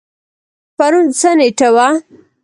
[0.77, 1.87] پرون څه نیټه وه؟